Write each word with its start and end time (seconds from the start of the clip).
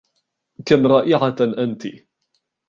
كم 0.65 0.87
رائعة 0.87 1.35
أنتِ! 1.41 1.87